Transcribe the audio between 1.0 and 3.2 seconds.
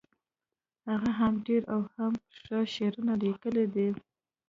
هم ډیر او هم ښه شعرونه